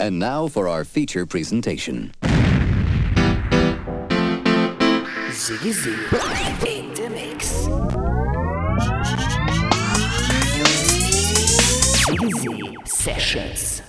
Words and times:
And 0.00 0.20
now 0.20 0.46
for 0.46 0.68
our 0.68 0.84
feature 0.84 1.26
presentation. 1.26 2.12
Ziggy 5.30 5.72
Z 5.72 5.90
in 6.68 6.94
the 6.94 7.10
mix. 7.10 7.66
Ziggy 12.06 12.88
sessions. 12.88 13.87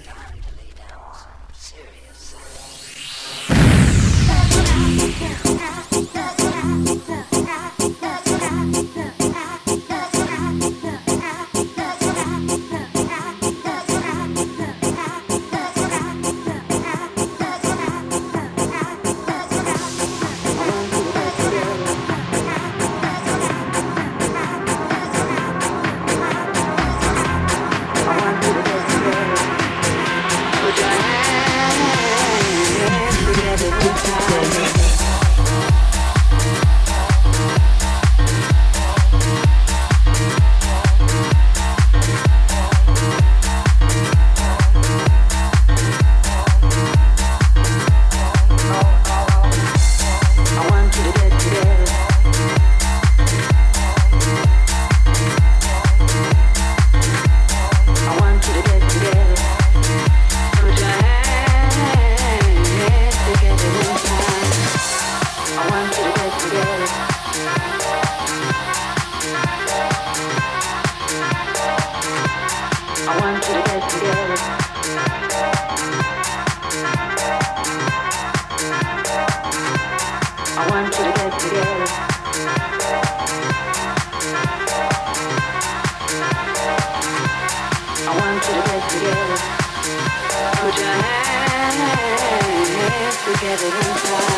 never 93.50 93.68
time. 93.72 94.29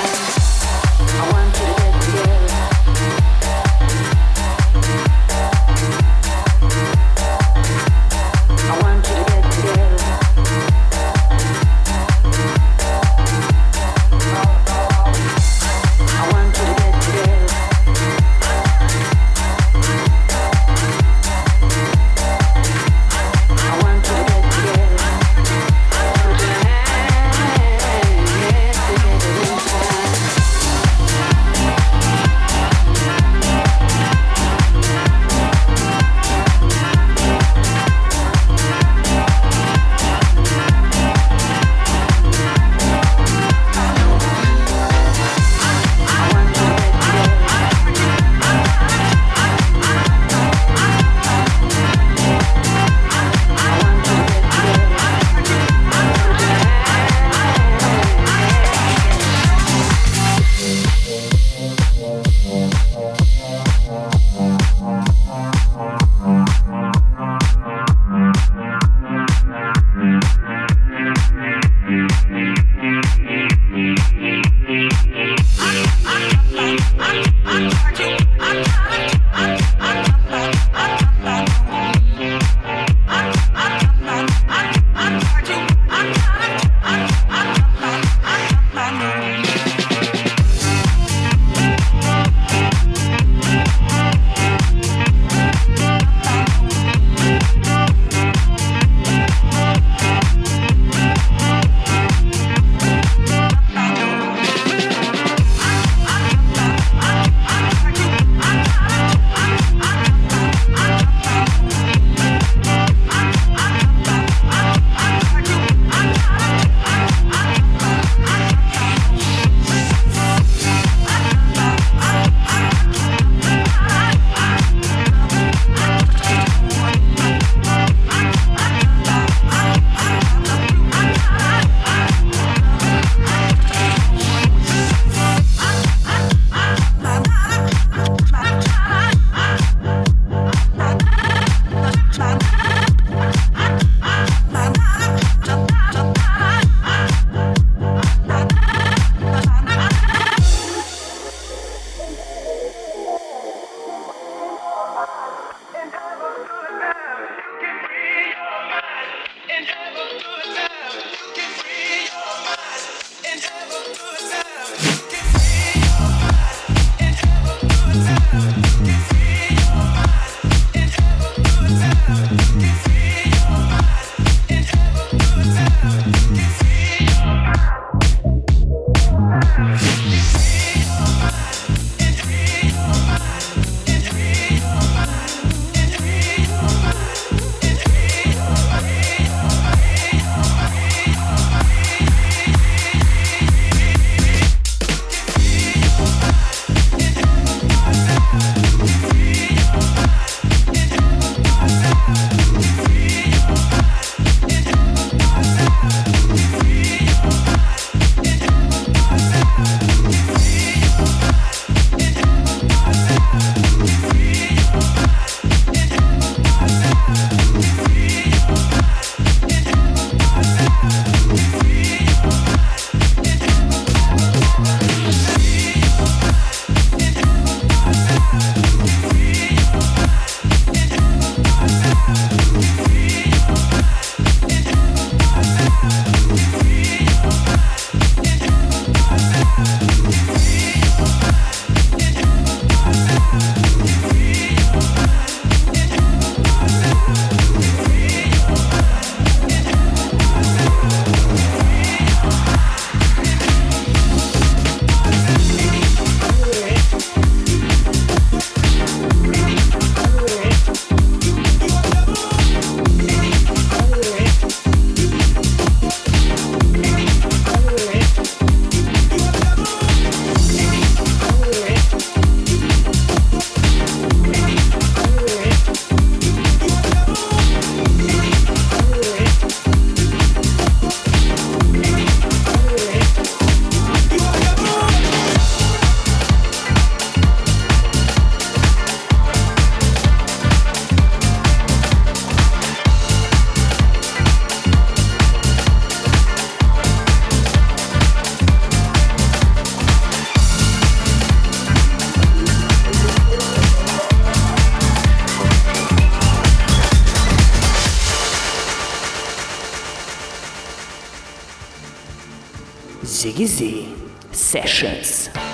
Sessions. 315.12 315.51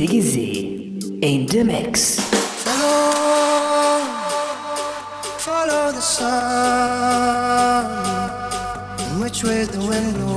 Ziggy 0.00 0.22
Z 0.22 0.38
in 1.20 1.44
the 1.44 1.62
mix. 1.62 2.18
Follow, 2.64 4.00
follow 5.36 5.92
the 5.92 6.00
sun. 6.00 6.40
Which 9.20 9.44
way 9.44 9.64
the 9.64 9.78
wind 9.86 10.14
blows. 10.14 10.29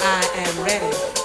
I 0.00 0.44
am 0.46 0.64
ready. 0.64 1.18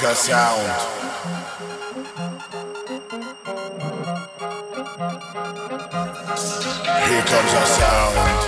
That 0.00 0.16
sound. 0.16 0.66
Here 7.06 7.22
comes 7.22 7.54
our 7.54 7.66
sound. 7.66 8.39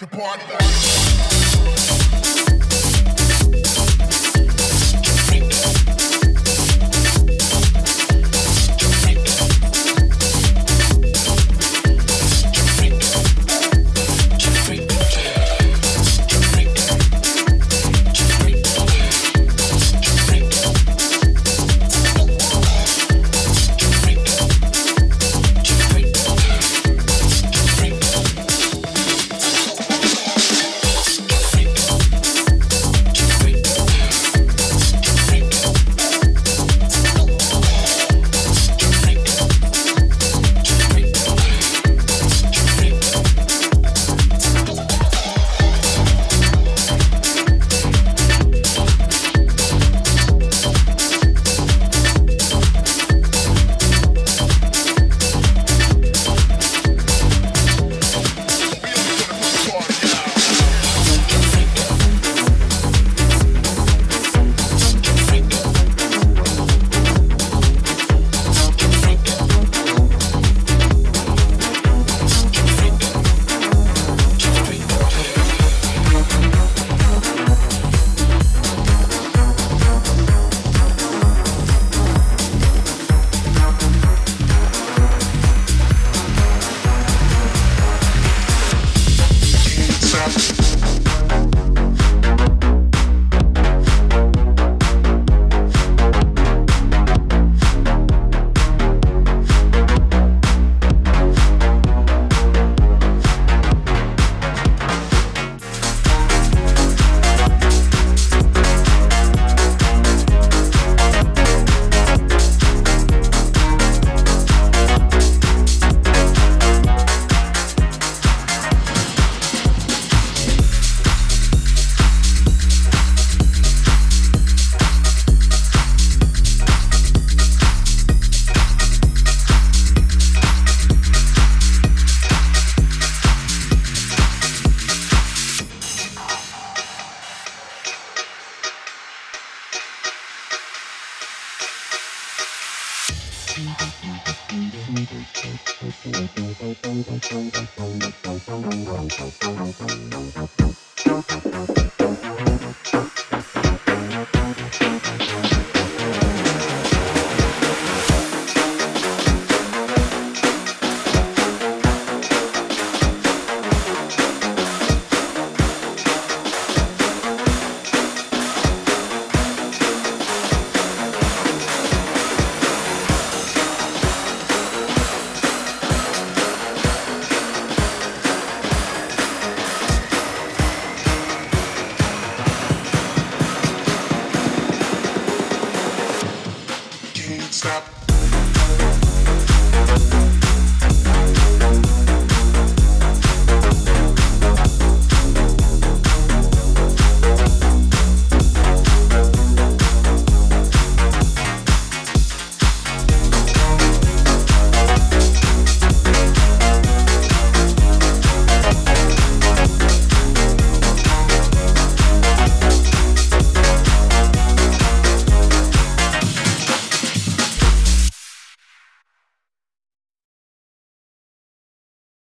To 0.00 0.06
party. 0.06 0.49